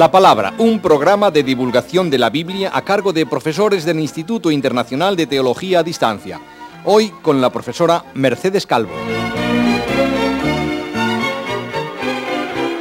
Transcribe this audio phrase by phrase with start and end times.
[0.00, 4.50] La Palabra, un programa de divulgación de la Biblia a cargo de profesores del Instituto
[4.50, 6.40] Internacional de Teología a Distancia.
[6.86, 8.94] Hoy con la profesora Mercedes Calvo.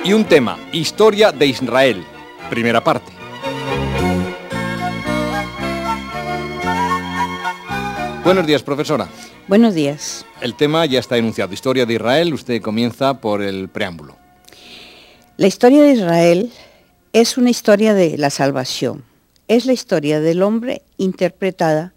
[0.05, 2.05] Y un tema, Historia de Israel,
[2.49, 3.11] primera parte.
[8.23, 9.09] Buenos días, profesora.
[9.49, 10.25] Buenos días.
[10.39, 12.33] El tema ya está enunciado, Historia de Israel.
[12.33, 14.15] Usted comienza por el preámbulo.
[15.35, 16.53] La historia de Israel
[17.13, 19.03] es una historia de la salvación.
[19.47, 21.93] Es la historia del hombre interpretada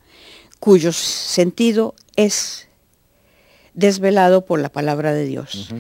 [0.59, 2.69] cuyo sentido es
[3.75, 5.75] desvelado por la palabra de Dios.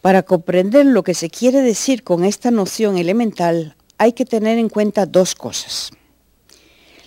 [0.00, 4.68] Para comprender lo que se quiere decir con esta noción elemental, hay que tener en
[4.68, 5.90] cuenta dos cosas.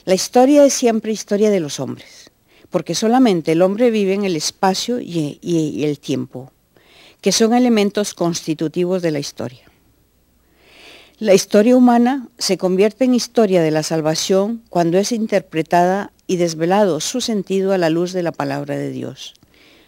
[0.03, 2.31] La historia es siempre historia de los hombres,
[2.69, 6.51] porque solamente el hombre vive en el espacio y, y el tiempo,
[7.21, 9.70] que son elementos constitutivos de la historia.
[11.21, 16.99] La historia humana se convierte en historia de la salvación cuando es interpretada y desvelado
[16.99, 19.35] su sentido a la luz de la palabra de Dios.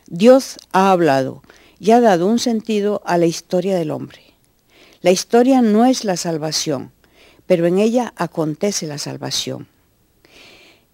[0.05, 1.41] Dios ha hablado
[1.79, 4.21] y ha dado un sentido a la historia del hombre.
[5.01, 6.91] La historia no es la salvación,
[7.47, 9.67] pero en ella acontece la salvación.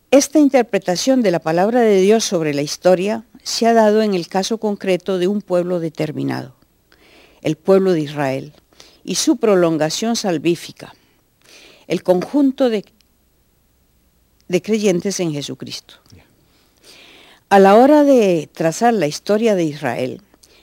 [0.10, 4.30] Esta interpretación de la palabra de Dios sobre la historia se ha dado en el
[4.30, 6.56] caso concreto de un pueblo determinado,
[7.42, 8.54] el pueblo de Israel
[9.04, 10.94] y su prolongación salvífica,
[11.88, 12.86] el conjunto de,
[14.48, 15.96] de creyentes en Jesucristo.
[17.50, 20.22] A la hora de trazar la historia de Israel,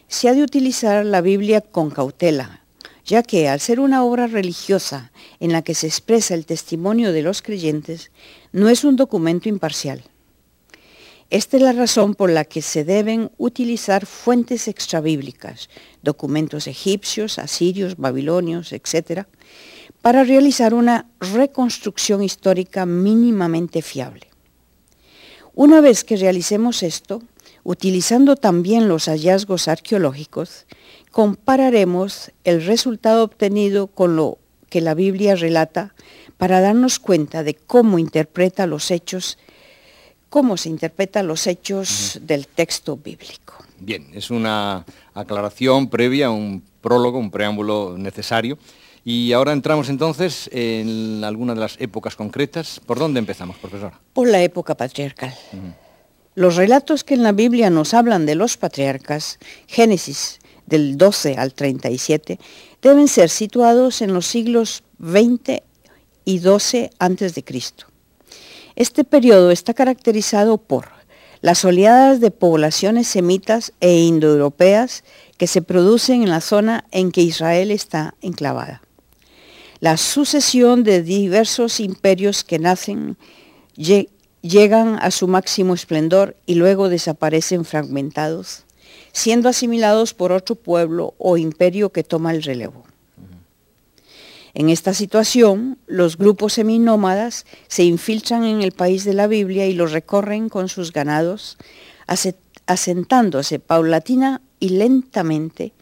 [0.08, 2.62] se ha de utilizar la Biblia con cautela,
[3.04, 7.22] ya que al ser una obra religiosa en la que se expresa el testimonio de
[7.22, 8.10] los creyentes,
[8.52, 10.02] no es un documento imparcial.
[11.28, 15.68] Esta es la razón por la que se deben utilizar fuentes extrabíblicas,
[16.02, 19.24] documentos egipcios, asirios, babilonios, etc.,
[20.02, 24.28] para realizar una reconstrucción histórica mínimamente fiable.
[25.54, 27.22] Una vez que realicemos esto,
[27.64, 30.66] utilizando también los hallazgos arqueológicos,
[31.10, 34.38] compararemos el resultado obtenido con lo
[34.68, 35.92] que la Biblia relata
[36.36, 39.38] para darnos cuenta de cómo interpreta los hechos
[40.28, 43.54] cómo se interpretan los hechos del texto bíblico.
[43.78, 48.58] Bien, es una aclaración previa, un prólogo, un preámbulo necesario.
[49.04, 52.80] Y ahora entramos entonces en alguna de las épocas concretas.
[52.84, 54.00] ¿Por dónde empezamos, profesora?
[54.12, 55.32] Por la época patriarcal.
[56.34, 61.54] Los relatos que en la Biblia nos hablan de los patriarcas, Génesis del 12 al
[61.54, 62.38] 37,
[62.82, 65.62] deben ser situados en los siglos 20
[66.24, 67.86] y 12 antes de Cristo.
[68.76, 70.88] Este periodo está caracterizado por
[71.40, 75.02] las oleadas de poblaciones semitas e indoeuropeas
[75.38, 78.82] que se producen en la zona en que Israel está enclavada.
[79.80, 83.16] La sucesión de diversos imperios que nacen,
[84.42, 88.64] llegan a su máximo esplendor y luego desaparecen fragmentados,
[89.12, 92.84] siendo asimilados por otro pueblo o imperio que toma el relevo.
[94.58, 99.74] En esta situación, los grupos seminómadas se infiltran en el país de la Biblia y
[99.74, 101.58] lo recorren con sus ganados,
[102.64, 105.74] asentándose paulatina y lentamente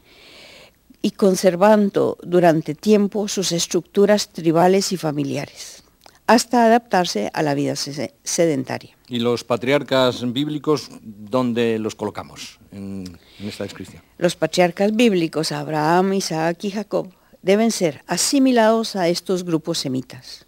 [1.02, 5.84] y conservando durante tiempo sus estructuras tribales y familiares,
[6.26, 8.96] hasta adaptarse a la vida sedentaria.
[9.06, 13.04] ¿Y los patriarcas bíblicos dónde los colocamos en,
[13.38, 14.02] en esta descripción?
[14.18, 17.12] Los patriarcas bíblicos, Abraham, Isaac y Jacob,
[17.44, 20.46] deben ser asimilados a estos grupos semitas,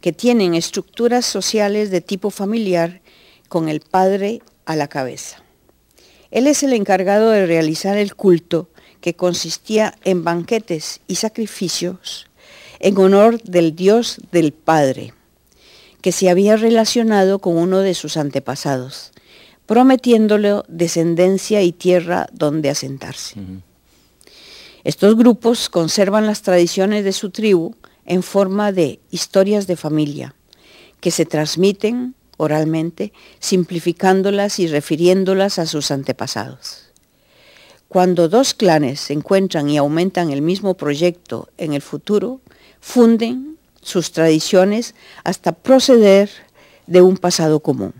[0.00, 3.02] que tienen estructuras sociales de tipo familiar
[3.48, 5.42] con el padre a la cabeza.
[6.30, 8.68] Él es el encargado de realizar el culto
[9.00, 12.26] que consistía en banquetes y sacrificios
[12.78, 15.12] en honor del Dios del Padre,
[16.00, 19.12] que se había relacionado con uno de sus antepasados,
[19.66, 23.34] prometiéndole descendencia y tierra donde asentarse.
[24.84, 27.74] Estos grupos conservan las tradiciones de su tribu
[28.06, 30.34] en forma de historias de familia,
[31.00, 36.90] que se transmiten oralmente, simplificándolas y refiriéndolas a sus antepasados.
[37.88, 42.40] Cuando dos clanes se encuentran y aumentan el mismo proyecto en el futuro,
[42.80, 44.94] funden sus tradiciones
[45.24, 46.30] hasta proceder
[46.86, 47.92] de un pasado común.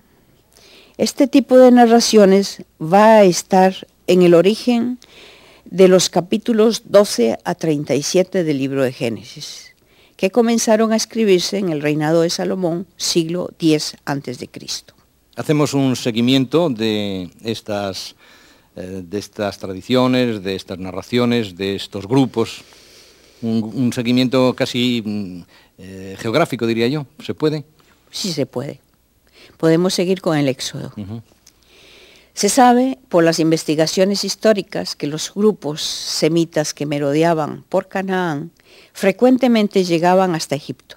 [0.96, 4.98] Este tipo de narraciones va a estar en el origen
[5.70, 9.74] de los capítulos 12 a 37 del libro de Génesis,
[10.16, 14.50] que comenzaron a escribirse en el reinado de Salomón, siglo X a.C.
[15.36, 18.16] Hacemos un seguimiento de estas,
[18.76, 22.62] eh, de estas tradiciones, de estas narraciones, de estos grupos.
[23.42, 25.40] un, seguimiento casi mm,
[25.78, 27.06] eh, geográfico, diría yo.
[27.24, 27.64] ¿Se puede?
[28.10, 28.80] Sí se puede.
[29.56, 30.92] Podemos seguir con el éxodo.
[32.40, 38.50] Se sabe por las investigaciones históricas que los grupos semitas que merodeaban por Canaán
[38.94, 40.96] frecuentemente llegaban hasta Egipto,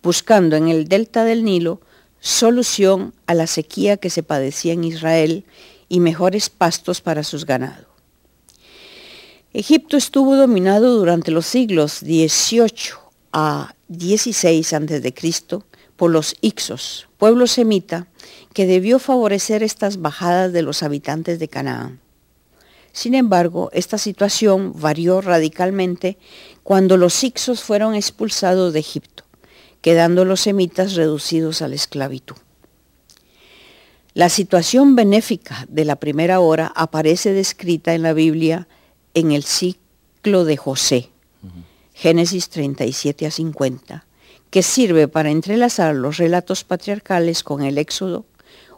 [0.00, 1.80] buscando en el delta del Nilo
[2.20, 5.44] solución a la sequía que se padecía en Israel
[5.88, 7.88] y mejores pastos para sus ganados.
[9.52, 12.94] Egipto estuvo dominado durante los siglos XVIII
[13.32, 15.14] a XVI a.C.
[16.00, 18.06] por los Ixos, pueblo semita
[18.54, 22.00] que debió favorecer estas bajadas de los habitantes de Canaán.
[22.90, 26.16] Sin embargo, esta situación varió radicalmente
[26.62, 29.24] cuando los Ixos fueron expulsados de Egipto,
[29.82, 32.36] quedando los semitas reducidos a la esclavitud.
[34.14, 38.68] La situación benéfica de la primera hora aparece descrita en la Biblia
[39.12, 41.10] en el ciclo de José,
[41.92, 44.06] Génesis 37 a 50,
[44.50, 48.26] que sirve para entrelazar los relatos patriarcales con el Éxodo,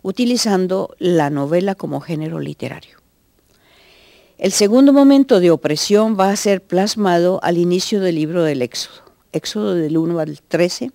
[0.02, 2.98] utilizando la novela como género literario.
[4.38, 9.02] El segundo momento de opresión va a ser plasmado al inicio del libro del Éxodo,
[9.32, 10.90] Éxodo del 1 al 13,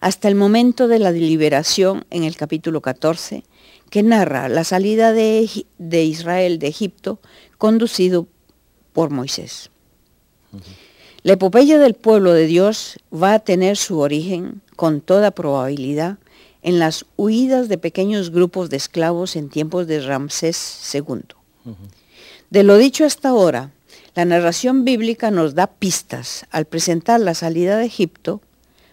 [0.00, 3.42] hasta el momento de la deliberación en el capítulo 14,
[3.90, 7.20] que narra la salida de Israel de Egipto
[7.58, 8.28] conducido
[8.92, 9.70] por Moisés.
[11.24, 16.18] La epopeya del pueblo de Dios va a tener su origen, con toda probabilidad,
[16.60, 21.22] en las huidas de pequeños grupos de esclavos en tiempos de Ramsés II.
[22.50, 23.70] De lo dicho hasta ahora,
[24.14, 28.42] la narración bíblica nos da pistas al presentar la salida de Egipto,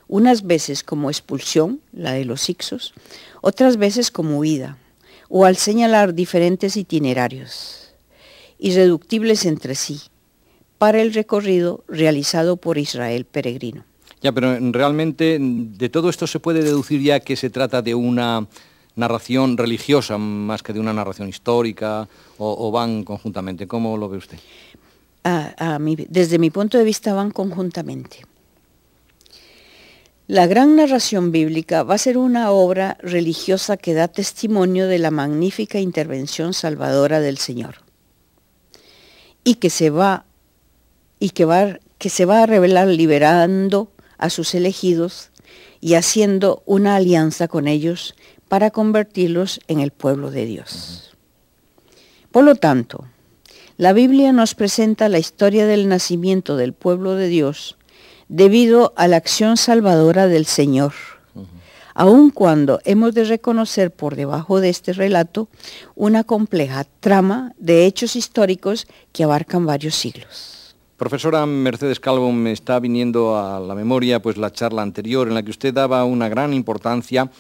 [0.08, 2.94] unas veces como expulsión, la de los Ixos,
[3.42, 4.78] otras veces como huida,
[5.28, 7.92] o al señalar diferentes itinerarios,
[8.58, 10.00] irreductibles entre sí,
[10.82, 13.84] para el recorrido realizado por Israel peregrino.
[14.20, 18.48] Ya, pero realmente de todo esto se puede deducir ya que se trata de una
[18.96, 23.68] narración religiosa más que de una narración histórica o, van conjuntamente.
[23.68, 24.40] ¿Cómo lo ve usted?
[26.10, 28.26] desde mi punto de vista van conjuntamente.
[30.26, 35.12] La gran narración bíblica va a ser una obra religiosa que da testimonio de la
[35.12, 37.76] magnífica intervención salvadora del Señor
[39.44, 40.26] y que se va
[41.22, 45.30] y que, va, que se va a revelar liberando a sus elegidos
[45.80, 48.16] y haciendo una alianza con ellos
[48.48, 51.16] para convertirlos en el pueblo de Dios.
[52.32, 53.06] Por lo tanto,
[53.78, 57.78] la Biblia nos presenta la historia del nacimiento del pueblo de Dios
[58.28, 60.94] debido a la acción salvadora del Señor,
[61.94, 65.50] aun cuando hemos de reconocer por debajo de este relato
[65.94, 70.61] una compleja trama de hechos históricos que abarcan varios siglos.
[71.02, 75.42] Profesora Mercedes Calvo, me está viniendo a la memoria pues la charla anterior en la
[75.42, 77.32] que usted daba una gran importancia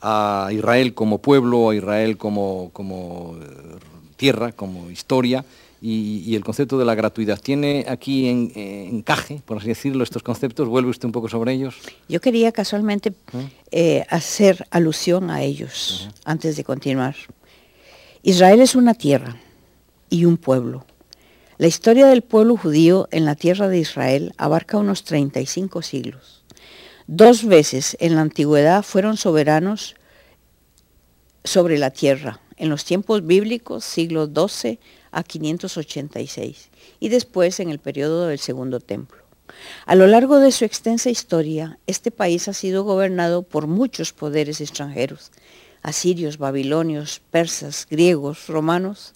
[0.00, 3.76] a Israel como pueblo, a Israel como, como eh,
[4.16, 5.44] tierra, como historia
[5.82, 7.38] y, el concepto de la gratuidad.
[7.38, 10.66] ¿Tiene aquí en, encaje, por así decirlo, estos conceptos?
[10.66, 11.74] ¿Vuelve usted un poco sobre ellos?
[12.08, 13.48] Yo quería casualmente ¿Eh?
[13.70, 17.16] Eh, hacer alusión a ellos antes de continuar.
[18.22, 19.36] Israel es una tierra
[20.08, 20.86] y un pueblo
[21.60, 26.42] la historia del pueblo judío en la tierra de Israel abarca unos 35 siglos.
[27.06, 29.94] Dos veces en la antigüedad fueron soberanos
[31.44, 34.78] sobre la tierra, en los tiempos bíblicos, siglo XII
[35.10, 39.18] a 586, y después en el periodo del Segundo Templo.
[39.84, 44.62] A lo largo de su extensa historia, este país ha sido gobernado por muchos poderes
[44.62, 45.30] extranjeros,
[45.82, 49.12] asirios, babilonios, persas, griegos, romanos,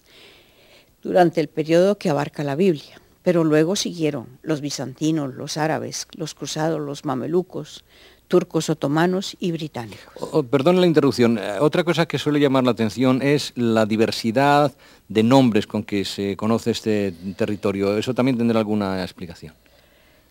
[1.05, 2.99] durante el periodo que abarca la Biblia.
[3.21, 7.83] Pero luego siguieron los bizantinos, los árabes, los cruzados, los mamelucos,
[8.27, 10.13] turcos otomanos y británicos.
[10.19, 11.37] Oh, perdón la interrupción.
[11.37, 14.73] Eh, otra cosa que suele llamar la atención es la diversidad
[15.07, 17.97] de nombres con que se conoce este territorio.
[17.97, 19.53] ¿Eso también tendrá alguna explicación?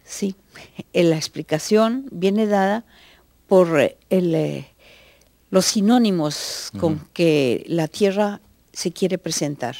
[0.04, 0.34] Sí,
[0.92, 2.84] la explicación viene dada
[3.46, 4.66] por eh, eh,
[5.50, 8.40] los sinónimos con que la tierra
[8.72, 9.76] se quiere presentar.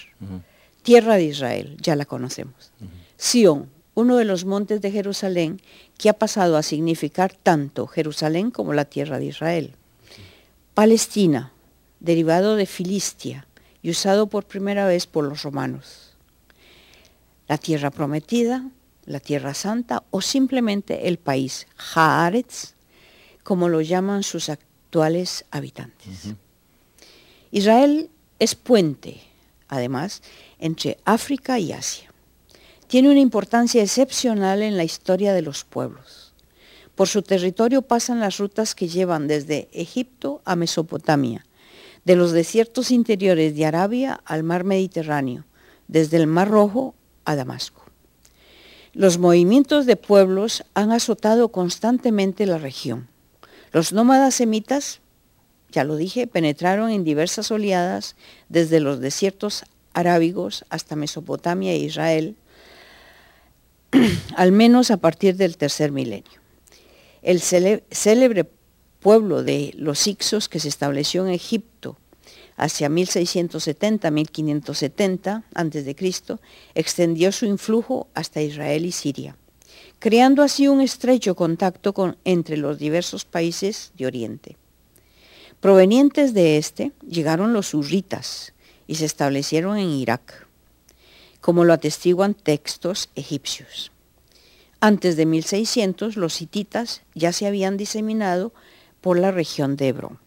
[0.84, 2.70] Tierra de Israel, ya la conocemos.
[3.16, 5.62] Sión, uno de los montes de Jerusalén
[5.96, 9.74] que ha pasado a significar tanto Jerusalén como la tierra de Israel.
[10.74, 11.52] Palestina,
[12.00, 13.46] derivado de Filistia
[13.80, 16.12] y usado por primera vez por los romanos.
[17.48, 18.68] La tierra prometida,
[19.06, 22.74] la tierra santa o simplemente el país, Haaretz,
[23.42, 26.34] como lo llaman sus actuales habitantes.
[27.50, 29.22] Israel es puente,
[29.74, 30.22] además,
[30.58, 32.10] entre África y Asia.
[32.86, 36.32] tiene una importancia excepcional en la historia de los pueblos.
[36.94, 41.44] Por su territorio pasan las rutas que llevan desde Egipto a Mesopotamia,
[42.04, 45.44] de los desiertos interiores de Arabia al mar Mediterráneo,
[45.88, 47.84] desde el Mar Rojo a Damasco.
[48.92, 53.08] Los movimientos de pueblos han azotado constantemente la región.
[53.72, 55.00] Los nómadas semitas,
[55.74, 58.14] ya lo dije, penetraron en diversas oleadas
[58.48, 62.36] desde los desiertos arábigos hasta Mesopotamia e Israel,
[64.36, 66.30] al menos a partir del tercer milenio.
[67.22, 68.48] El célebre
[69.00, 71.98] pueblo de los Ixos que se estableció en Egipto
[72.56, 75.96] hacia 1670-1570 a.C.,
[76.74, 79.36] extendió su influjo hasta Israel y Siria,
[79.98, 84.56] creando así un estrecho contacto con, entre los diversos países de Oriente.
[85.64, 88.52] Provenientes de este llegaron los urritas
[88.86, 90.46] y se establecieron en Irak,
[91.40, 93.90] como lo atestiguan textos egipcios.
[94.80, 98.52] Antes de 1600, los hititas ya se habían diseminado
[99.00, 100.18] por la región de Hebrón.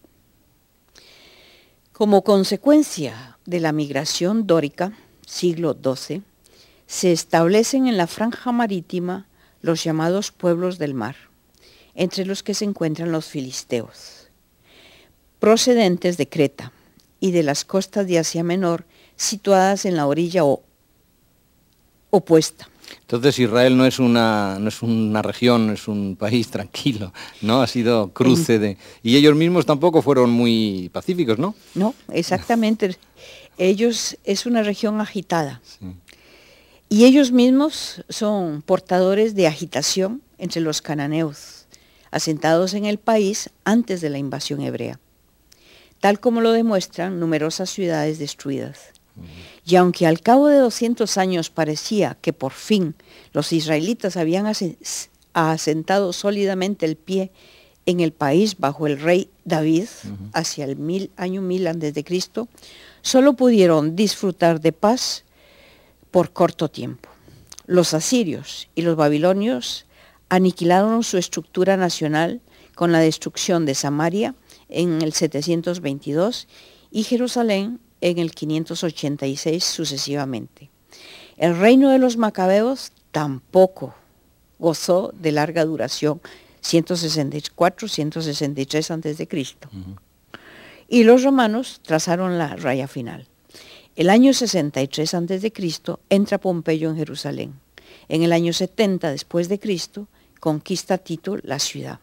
[1.92, 6.22] Como consecuencia de la migración dórica, siglo XII,
[6.88, 9.28] se establecen en la franja marítima
[9.62, 11.14] los llamados pueblos del mar,
[11.94, 14.17] entre los que se encuentran los filisteos,
[15.38, 16.72] procedentes de Creta
[17.20, 18.84] y de las costas de Asia Menor,
[19.16, 20.42] situadas en la orilla
[22.10, 22.68] opuesta.
[23.00, 27.62] Entonces Israel no es una no es una región, es un país tranquilo, ¿no?
[27.62, 31.54] Ha sido cruce de y ellos mismos tampoco fueron muy pacíficos, ¿no?
[31.74, 32.96] No, exactamente.
[33.58, 35.60] ellos es una región agitada.
[36.90, 41.66] Y ellos mismos son portadores de agitación entre los cananeos,
[42.10, 44.98] asentados en el país antes de la invasión hebrea,
[46.00, 48.92] tal como lo demuestran numerosas ciudades destruidas.
[49.64, 52.94] Y aunque al cabo de 200 años parecía que por fin
[53.32, 54.46] los israelitas habían
[55.34, 57.30] asentado sólidamente el pie
[57.84, 59.86] en el país bajo el rey David
[60.34, 62.48] hacia el mil, año 1000 antes de Cristo,
[63.02, 65.24] solo pudieron disfrutar de paz
[66.10, 67.08] por corto tiempo.
[67.66, 69.86] Los asirios y los babilonios
[70.28, 72.40] aniquilaron su estructura nacional
[72.74, 74.34] con la destrucción de Samaria
[74.68, 76.48] en el 722
[76.90, 80.70] y Jerusalén en el 586 sucesivamente.
[81.36, 83.94] El reino de los macabeos tampoco
[84.58, 86.20] gozó de larga duración,
[86.62, 89.28] 164-163 a.C.
[90.88, 93.26] Y los romanos trazaron la raya final.
[93.94, 95.52] El año 63 a.C.
[96.08, 97.54] entra Pompeyo en Jerusalén.
[98.08, 100.06] En el año 70 después de Cristo
[100.40, 101.98] conquista Tito la ciudad.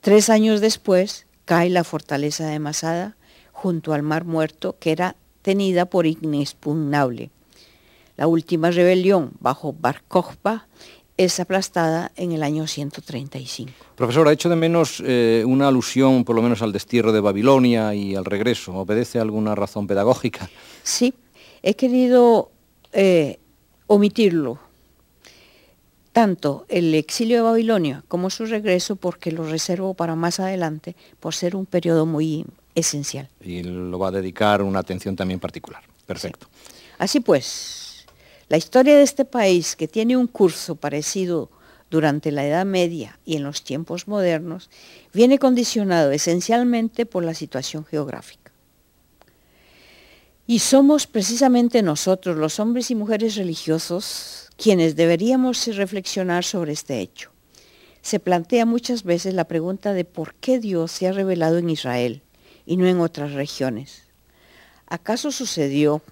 [0.00, 3.16] Tres años después cae la fortaleza de Masada
[3.52, 7.30] junto al Mar Muerto, que era tenida por inexpugnable.
[8.18, 10.02] La última rebelión bajo Bar
[11.16, 13.72] es aplastada en el año 135.
[13.96, 17.94] Profesor, ha hecho de menos eh, una alusión por lo menos al destierro de Babilonia
[17.94, 18.74] y al regreso.
[18.74, 20.50] ¿Obedece a alguna razón pedagógica?
[20.82, 21.14] Sí,
[21.62, 22.50] he querido
[22.92, 23.38] eh,
[23.86, 24.58] omitirlo,
[26.12, 31.34] tanto el exilio de Babilonia como su regreso, porque lo reservo para más adelante, por
[31.34, 33.28] ser un periodo muy esencial.
[33.40, 35.82] Y lo va a dedicar una atención también particular.
[36.06, 36.48] Perfecto.
[36.98, 38.06] Así pues,
[38.48, 41.50] la historia de este país, que tiene un curso parecido
[41.90, 44.70] durante la Edad Media y en los tiempos modernos,
[45.12, 48.52] viene condicionado esencialmente por la situación geográfica.
[50.46, 57.30] Y somos precisamente nosotros, los hombres y mujeres religiosos, quienes deberíamos reflexionar sobre este hecho.
[58.02, 62.22] Se plantea muchas veces la pregunta de por qué Dios se ha revelado en Israel
[62.66, 64.02] y no en otras regiones.
[64.86, 66.02] ¿Acaso sucedió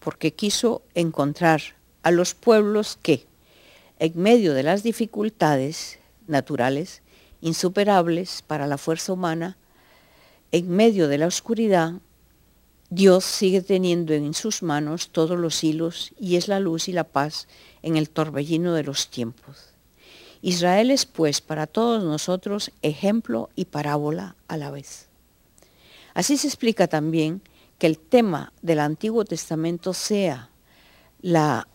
[0.00, 1.62] porque quiso encontrar
[2.02, 3.26] a los pueblos que,
[3.98, 7.00] en medio de las dificultades naturales,
[7.40, 9.56] insuperables para la fuerza humana,
[10.52, 11.94] en medio de la oscuridad,
[12.90, 17.04] Dios sigue teniendo en sus manos todos los hilos y es la luz y la
[17.04, 17.48] paz
[17.82, 19.70] en el torbellino de los tiempos.
[20.40, 25.08] Israel es pues para todos nosotros ejemplo y parábola a la vez.
[26.14, 27.42] Así se explica también
[27.78, 30.50] que el tema del Antiguo Testamento sea
[31.20, 31.66] la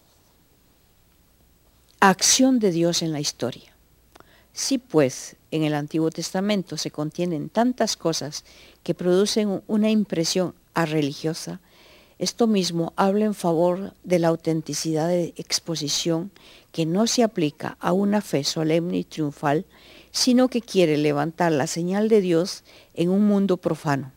[1.99, 3.75] acción de Dios en la historia.
[4.53, 8.45] Si pues en el Antiguo Testamento se contienen tantas cosas
[8.83, 11.59] que producen una impresión religiosa,
[12.19, 16.31] esto mismo habla en favor de la autenticidad de exposición
[16.71, 19.65] que no se aplica a una fe solemne y triunfal,
[20.11, 22.63] sino que quiere levantar la señal de Dios
[22.93, 24.11] en un mundo profano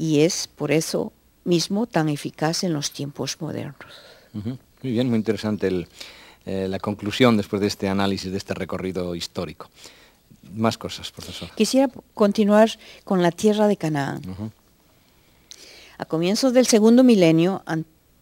[0.00, 1.12] y es por eso
[1.44, 3.92] mismo tan eficaz en los tiempos modernos.
[4.32, 5.86] Muy bien, muy interesante
[6.46, 9.68] eh, la conclusión después de este análisis, de este recorrido histórico.
[10.54, 11.50] Más cosas, profesor.
[11.54, 12.70] Quisiera continuar
[13.04, 14.22] con la tierra de Canaán.
[16.00, 17.62] A comienzos del segundo milenio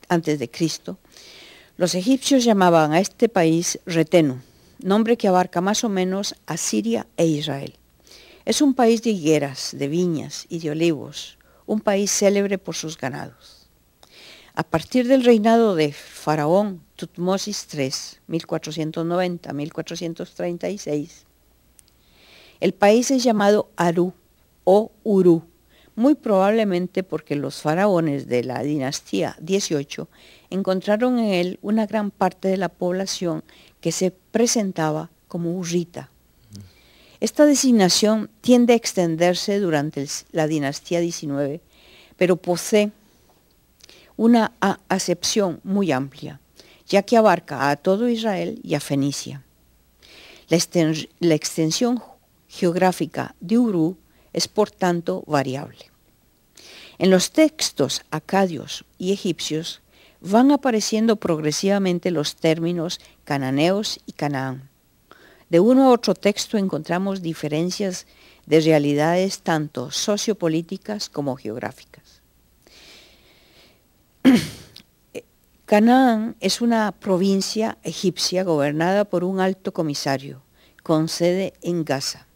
[0.08, 0.98] antes de Cristo,
[1.76, 4.40] los egipcios llamaban a este país Retenu,
[4.82, 7.76] nombre que abarca más o menos a Siria e Israel.
[8.44, 12.98] Es un país de higueras, de viñas y de olivos, un país célebre por sus
[12.98, 13.68] ganados.
[14.56, 17.92] A partir del reinado de Faraón Tutmosis III,
[18.26, 21.10] 1490-1436,
[22.58, 24.14] el país es llamado Aru
[24.64, 25.44] o Uru,
[25.98, 30.08] muy probablemente porque los faraones de la dinastía 18
[30.48, 33.42] encontraron en él una gran parte de la población
[33.80, 36.08] que se presentaba como urrita.
[37.18, 41.60] Esta designación tiende a extenderse durante la dinastía 19,
[42.16, 42.92] pero posee
[44.16, 44.52] una
[44.88, 46.40] acepción muy amplia,
[46.86, 49.42] ya que abarca a todo Israel y a Fenicia.
[50.48, 50.58] La,
[51.18, 52.00] la extensión
[52.46, 53.96] geográfica de Uru
[54.32, 55.90] es por tanto variable.
[56.98, 59.82] En los textos acadios y egipcios
[60.20, 64.68] van apareciendo progresivamente los términos cananeos y Canaán.
[65.48, 68.06] De uno a otro texto encontramos diferencias
[68.46, 72.22] de realidades tanto sociopolíticas como geográficas.
[75.66, 80.42] Canaán es una provincia egipcia gobernada por un alto comisario
[80.82, 82.27] con sede en Gaza.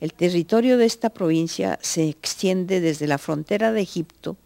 [0.00, 4.36] El territorio de esta provincia se extiende desde la frontera de Egipto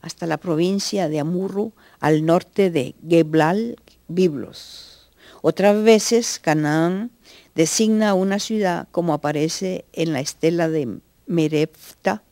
[0.00, 5.10] hasta la provincia de Amurru al norte de Geblal Biblos.
[5.42, 7.10] Otras veces Canaán
[7.54, 12.22] designa una ciudad como aparece en la estela de Merefta.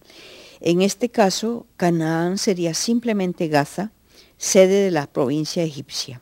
[0.61, 3.90] En este caso, Canaán sería simplemente Gaza,
[4.38, 6.21] sede de la provincia egipcia.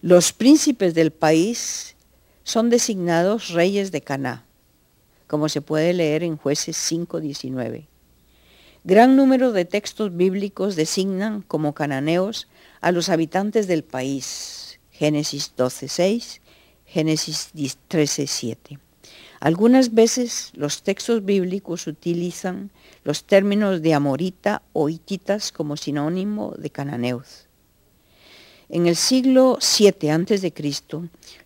[0.00, 1.94] Los príncipes del país
[2.42, 4.51] son designados reyes de Canaán
[5.32, 7.86] como se puede leer en jueces 5.19.
[8.84, 12.48] Gran número de textos bíblicos designan como cananeos
[12.82, 14.78] a los habitantes del país.
[14.90, 16.40] Génesis 12.6,
[16.84, 18.78] Génesis 13.7.
[19.40, 22.70] Algunas veces los textos bíblicos utilizan
[23.02, 27.46] los términos de amorita o hititas como sinónimo de cananeos.
[28.68, 30.52] En el siglo VII a.C.,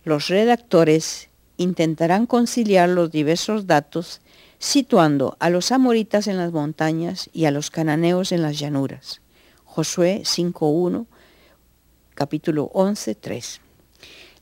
[0.03, 4.21] los redactores intentarán conciliar los diversos datos
[4.59, 9.21] situando a los amoritas en las montañas y a los cananeos en las llanuras.
[9.65, 11.05] Josué 5.1,
[12.15, 13.59] capítulo 11.3.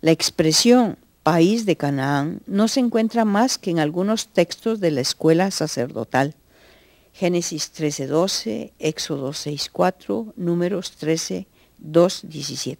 [0.02, 5.02] La expresión país de Canaán no se encuentra más que en algunos textos de la
[5.02, 6.36] escuela sacerdotal.
[7.14, 12.78] Génesis 13.12, Éxodo 6.4, Números 13.2.17.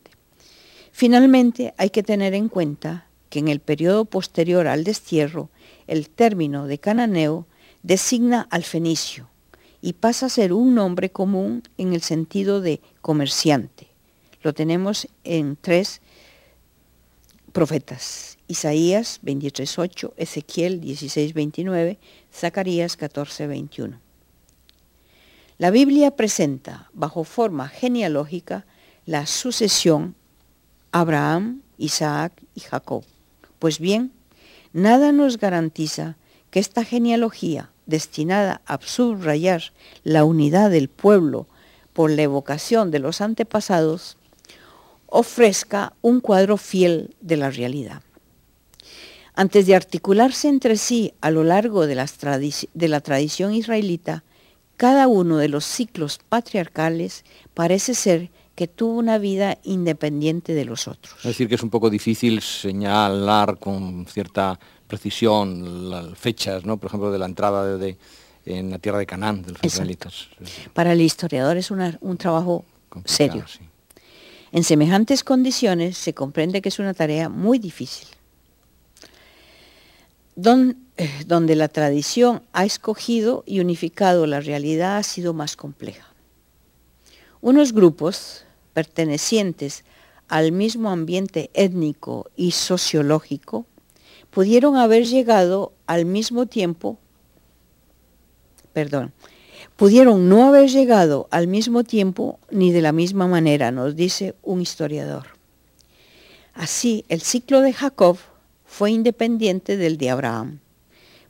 [0.92, 3.05] Finalmente, hay que tener en cuenta
[3.40, 5.50] en el periodo posterior al destierro,
[5.88, 7.46] el término de cananeo
[7.84, 9.30] designa al fenicio
[9.82, 13.88] y pasa a ser un nombre común en el sentido de comerciante.
[14.42, 16.02] Lo tenemos en tres
[17.52, 21.98] profetas, Isaías 23.8, Ezequiel 16.29,
[22.34, 24.00] Zacarías 14.21.
[25.58, 28.66] La Biblia presenta bajo forma genealógica
[29.06, 30.16] la sucesión
[30.92, 33.04] Abraham, Isaac y Jacob.
[33.60, 34.12] Pues bien,
[34.74, 36.18] nada nos garantiza
[36.52, 41.48] que esta genealogía, destinada a subrayar la unidad del pueblo
[41.94, 44.18] por la evocación de los antepasados,
[45.08, 48.02] ofrezca un cuadro fiel de la realidad.
[49.34, 54.24] Antes de articularse entre sí a lo largo de, la tradición israelita,
[54.78, 60.88] cada uno de los ciclos patriarcales parece ser que tuvo una vida independiente de los
[60.88, 61.16] otros.
[61.20, 66.78] Es decir, que es un poco difícil señalar con cierta precisión las fechas, ¿no?
[66.78, 67.98] por ejemplo, de la entrada de,
[68.46, 70.28] en la tierra de Canaán de los israelitas.
[70.74, 72.66] Para el historiador es un trabajo
[73.04, 73.46] serio.
[74.52, 78.08] En semejantes condiciones se comprende que es una tarea muy difícil.
[80.98, 86.08] Eh, donde la tradición ha escogido y unificado la realidad ha sido más compleja.
[87.46, 89.84] Unos grupos pertenecientes
[90.28, 93.68] al mismo ambiente étnico y sociológico
[94.32, 96.98] pudieron haber llegado al mismo tiempo,
[98.74, 99.14] perdón,
[99.76, 104.60] pudieron no haber llegado al mismo tiempo ni de la misma manera, nos dice un
[104.60, 105.28] historiador.
[106.56, 108.18] Así, el ciclo de Jacob
[108.66, 110.62] fue independiente del de Abraham.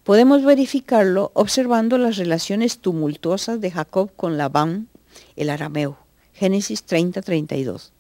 [0.06, 4.88] Podemos verificarlo observando las relaciones tumultuosas de Jacob con Labán,
[5.36, 6.05] el arameo.
[6.36, 7.92] Génesis 30, 32.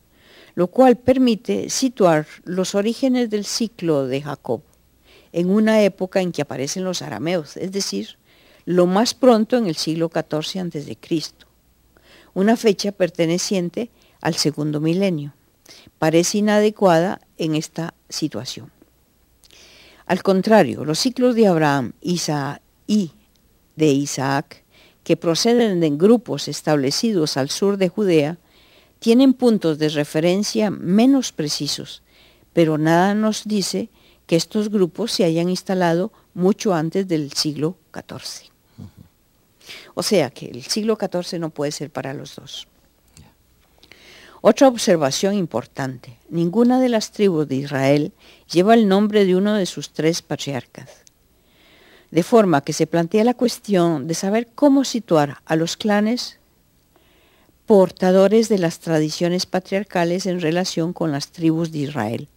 [0.56, 4.62] lo cual permite situar los orígenes del ciclo de Jacob
[5.34, 8.18] en una época en que aparecen los arameos, es decir,
[8.64, 10.98] lo más pronto en el siglo XIV a.C.,
[12.34, 13.90] una fecha perteneciente
[14.22, 15.34] al segundo milenio.
[16.00, 18.72] Parece inadecuada en esta situación.
[20.06, 23.12] Al contrario, los ciclos de Abraham Isaac, y
[23.76, 24.64] de Isaac,
[25.06, 28.38] que proceden de grupos establecidos al sur de Judea,
[28.98, 32.02] tienen puntos de referencia menos precisos,
[32.54, 33.90] pero nada nos dice
[34.26, 38.50] que estos grupos se hayan instalado mucho antes del siglo XIV.
[39.94, 42.68] O sea que el siglo XIV no puede ser para los dos.
[44.42, 48.12] Otra observación importante, ninguna de las tribus de Israel
[48.52, 51.05] lleva el nombre de uno de sus tres patriarcas.
[52.16, 56.40] De forma que se plantea la cuestión de saber cómo situar a los clanes
[57.66, 62.30] portadores de las tradiciones patriarcales en relación con las tribus de Israel.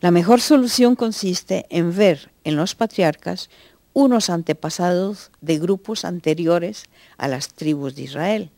[0.00, 3.50] La mejor solución consiste en ver en los patriarcas
[3.92, 6.84] unos antepasados de grupos anteriores
[7.18, 8.50] a las tribus de Israel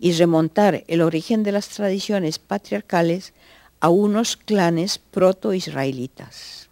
[0.00, 3.34] y remontar el origen de las tradiciones patriarcales
[3.78, 6.69] a unos clanes proto-israelitas.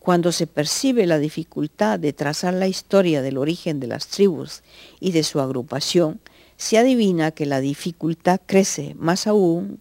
[0.00, 4.62] Cuando se percibe la dificultad de trazar la historia del origen de las tribus
[4.98, 6.20] y de su agrupación,
[6.56, 9.78] se adivina que la dificultad crece más aún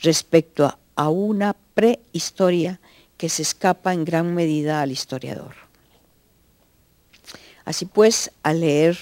[0.00, 2.78] respecto a, una prehistoria
[3.16, 5.54] que se escapa en gran medida al historiador.
[7.64, 8.98] Así pues, al leer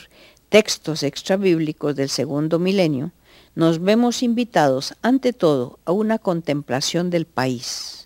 [0.49, 3.11] textos extrabíblicos del segundo milenio,
[3.57, 8.02] nos vemos invitados ante todo a una contemplación del país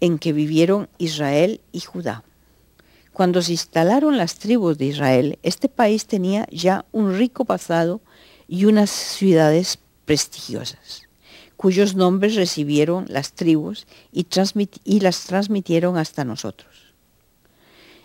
[0.00, 2.24] en que vivieron Israel y Judá.
[3.12, 8.00] Cuando se instalaron las tribus de Israel, este país tenía ya un rico pasado
[8.46, 11.08] y unas ciudades prestigiosas,
[11.56, 14.26] cuyos nombres recibieron las tribus y,
[15.00, 16.94] las transmitieron hasta nosotros.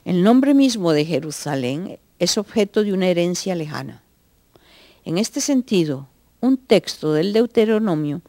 [0.04, 4.02] El nombre mismo de Jerusalén es objeto de una herencia lejana.
[5.06, 6.08] En este sentido,
[6.42, 8.22] un texto del Deuteronomio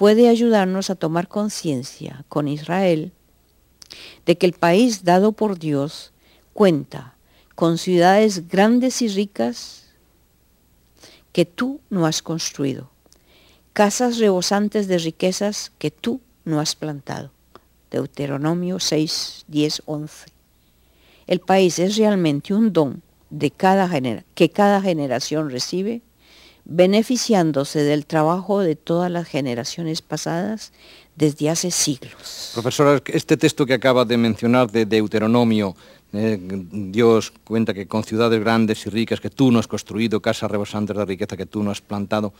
[0.00, 3.12] puede ayudarnos a tomar conciencia con Israel
[4.24, 6.14] de que el país dado por Dios
[6.54, 7.16] cuenta
[7.54, 9.90] con ciudades grandes y ricas
[11.32, 12.90] que tú no has construido,
[13.74, 17.30] casas rebosantes de riquezas que tú no has plantado.
[17.90, 20.28] Deuteronomio 6, 10, 11.
[21.26, 23.90] El país es realmente un don de cada
[24.34, 26.00] que cada generación recibe,
[26.70, 30.72] beneficiándose del trabajo de todas las generaciones pasadas
[31.16, 32.52] desde hace siglos.
[32.54, 35.74] Profesora, este texto que acaba de mencionar de Deuteronomio,
[36.12, 40.48] eh, Dios cuenta que con ciudades grandes y ricas que tú no has construido, casas
[40.48, 42.32] rebosantes de riqueza que tú no has plantado,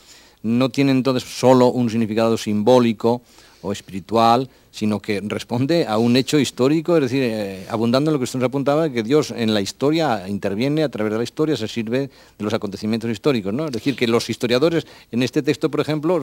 [0.44, 3.22] no tiene entonces solo un significado simbólico
[3.62, 8.18] o espiritual, sino que responde a un hecho histórico, es decir, eh, abundando en lo
[8.18, 11.56] que usted nos apuntaba, que Dios en la historia interviene a través de la historia,
[11.56, 13.66] se sirve de los acontecimientos históricos, ¿no?
[13.66, 16.22] Es decir, que los historiadores en este texto, por ejemplo,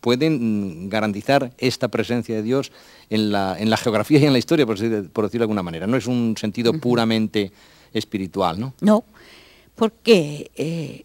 [0.00, 2.72] pueden garantizar esta presencia de Dios
[3.10, 5.86] en la, en la geografía y en la historia, por, decirlo de alguna manera.
[5.86, 7.52] No es un sentido puramente
[7.92, 8.74] espiritual, ¿no?
[8.80, 9.04] No,
[9.74, 11.04] porque eh,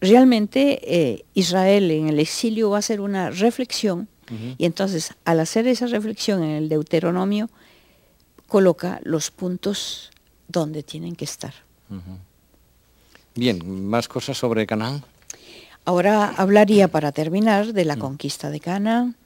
[0.00, 4.08] realmente eh, Israel en el exilio va a ser una reflexión
[4.58, 7.48] y entonces, al hacer esa reflexión en el Deuteronomio,
[8.48, 10.10] coloca los puntos
[10.48, 11.54] donde tienen que estar.
[13.34, 15.04] Bien, más cosas sobre Canaán.
[15.84, 19.16] Ahora hablaría para terminar de la conquista de Canaán.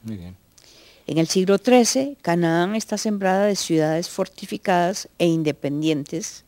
[1.07, 6.45] En el siglo XIII, Canaán está sembrada de ciudades fortificadas e independientes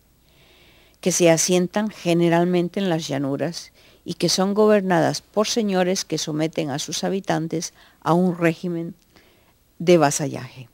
[1.02, 3.73] que se asientan generalmente en las llanuras
[4.06, 8.96] y que son gobernadas por señores que someten a sus habitantes a un régimen
[9.80, 10.70] de vasallaje.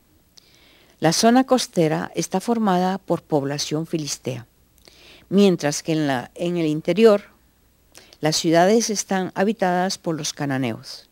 [1.00, 4.48] La zona costera está formada por población filistea,
[5.30, 7.24] mientras que en, la, en el interior
[8.20, 11.10] las ciudades están habitadas por los cananeos.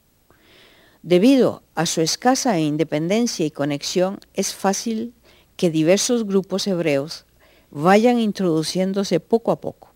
[1.04, 5.14] Debido a su escasa independencia y conexión, es fácil
[5.56, 7.26] que diversos grupos hebreos
[7.72, 9.87] vayan introduciéndose poco a poco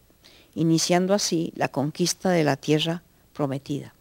[0.56, 3.94] iniciando así la conquista de la tierra prometida.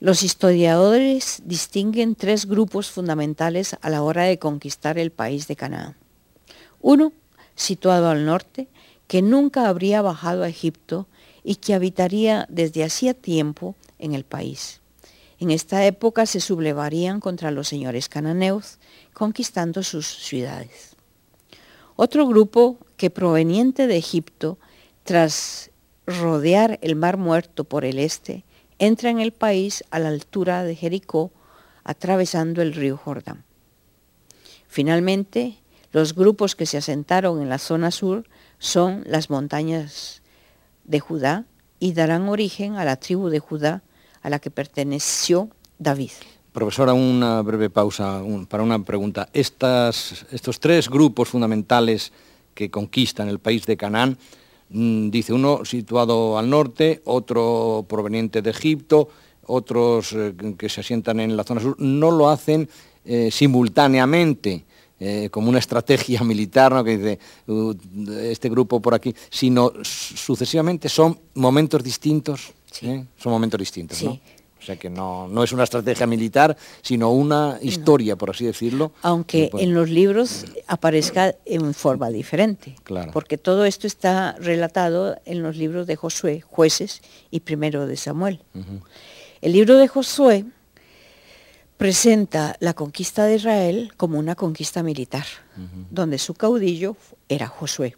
[0.00, 5.96] Los historiadores distinguen tres grupos fundamentales a la hora de conquistar el país de Canaán.
[6.80, 7.12] Uno,
[7.54, 8.68] situado al norte,
[9.06, 11.06] que nunca habría bajado a Egipto
[11.44, 14.80] y que habitaría desde hacía tiempo en el país.
[15.38, 18.78] En esta época se sublevarían contra los señores cananeos,
[19.12, 20.96] conquistando sus ciudades.
[21.96, 24.58] Otro grupo que proveniente de Egipto
[25.04, 25.70] tras
[26.06, 28.44] rodear el Mar Muerto por el este,
[28.78, 31.30] entra en el país a la altura de Jericó,
[31.84, 33.44] atravesando el río Jordán.
[34.68, 35.58] Finalmente,
[35.92, 38.24] los grupos que se asentaron en la zona sur
[38.58, 40.22] son las montañas
[40.84, 41.44] de Judá
[41.78, 43.82] y darán origen a la tribu de Judá
[44.22, 46.12] a la que perteneció David.
[46.52, 49.28] Profesora, una breve pausa para una pregunta.
[49.32, 52.12] estos tres grupos fundamentales
[52.54, 54.18] que conquistan el país de Canaán,
[54.72, 59.08] dice uno situado al norte, otro proveniente de Egipto,
[59.46, 62.68] otros eh, que se asientan en la zona sur, no lo hacen
[63.04, 64.64] eh, simultáneamente.
[65.04, 66.84] Eh, como una estrategia militar, ¿no?
[66.84, 67.74] que dice uh,
[68.20, 74.20] este grupo por aquí, sino sucesivamente son momentos distintos, son momentos distintos, ¿no?
[74.62, 78.92] O sea que no, no, es una estrategia militar, sino una historia, por así decirlo.
[79.02, 82.76] Aunque pues en los libros aparezca en forma diferente.
[82.84, 83.10] Claro.
[83.12, 88.40] Porque todo esto está relatado en los libros de Josué, jueces y primero de Samuel.
[89.40, 90.44] El libro de Josué
[91.76, 95.26] presenta la conquista de Israel como una conquista militar,
[95.90, 96.96] donde su caudillo
[97.28, 97.96] era Josué.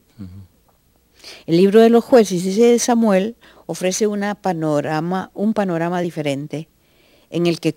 [1.46, 6.68] El libro de los jueces y de Samuel ofrece una panorama, un panorama diferente
[7.30, 7.74] en el que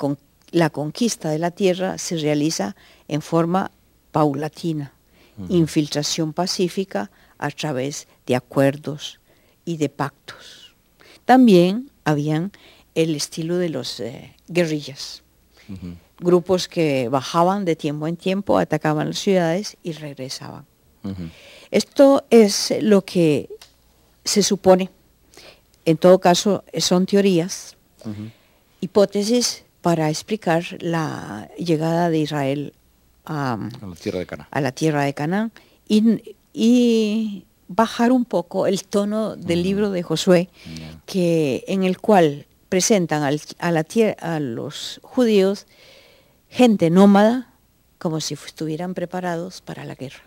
[0.52, 2.76] la conquista de la tierra se realiza
[3.08, 3.72] en forma
[4.12, 4.94] paulatina,
[5.50, 9.20] infiltración pacífica a través de acuerdos
[9.66, 10.76] y de pactos.
[11.26, 12.52] También habían
[12.96, 15.24] el estilo de los eh, guerrillas.
[16.20, 20.66] Grupos que bajaban de tiempo en tiempo, atacaban las ciudades y regresaban.
[21.70, 23.50] Esto es lo que
[24.24, 24.90] se supone.
[25.88, 27.78] En todo caso, son teorías,
[28.82, 32.74] hipótesis para explicar la llegada de Israel
[33.24, 35.52] a, la tierra de Canaán, a la tierra de Canaán
[35.88, 40.50] y, bajar un poco el tono del libro de Josué,
[41.06, 43.86] que, en el cual presentan a, la
[44.20, 45.68] a los judíos
[46.50, 47.54] gente nómada
[47.98, 50.24] como si estuvieran preparados para la guerra.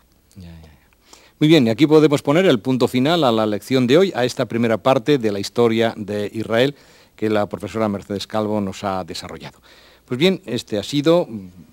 [1.41, 4.25] Muy bien, y aquí podemos poner el punto final a la lección de hoy, a
[4.25, 6.75] esta primera parte de la historia de Israel
[7.15, 9.59] que la profesora Mercedes Calvo nos ha desarrollado.
[10.05, 11.27] Pues bien, este ha sido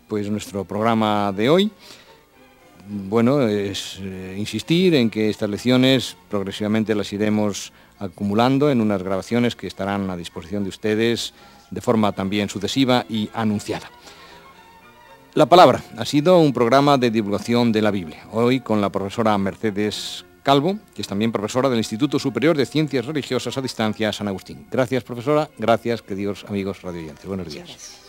[0.09, 1.71] pues, nuestro programa de hoy.
[2.89, 9.55] Bueno, es eh, insistir en que estas lecciones progresivamente las iremos acumulando en unas grabaciones
[9.55, 11.35] que estarán a disposición de ustedes
[11.71, 13.91] de forma también sucesiva y anunciada.
[15.35, 19.37] La palabra ha sido un programa de divulgación de la Biblia, hoy con la profesora
[19.39, 24.29] Mercedes Calvo, que es también profesora del Instituto Superior de Ciencias Religiosas a Distancia San
[24.29, 24.67] Agustín.
[24.71, 25.49] Gracias, profesora.
[25.59, 27.27] Gracias, queridos amigos radioyentes.
[27.27, 28.09] Buenos días.